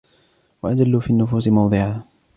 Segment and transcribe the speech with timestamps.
[0.63, 2.03] وَأَجَلَّ فِي النُّفُوسِ مَوْضِعًا